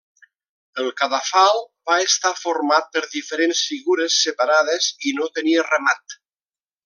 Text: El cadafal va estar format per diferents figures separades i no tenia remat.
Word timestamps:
El 0.83 0.87
cadafal 1.01 1.59
va 1.89 1.97
estar 2.05 2.31
format 2.45 2.89
per 2.97 3.03
diferents 3.13 3.61
figures 3.73 4.17
separades 4.29 4.89
i 5.11 5.15
no 5.21 5.29
tenia 5.39 5.67
remat. 5.71 6.19